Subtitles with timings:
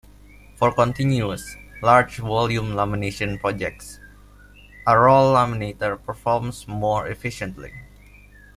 [0.55, 3.99] For continuous, large-volume lamination projects,
[4.87, 7.71] a roll laminator performs more efficiently.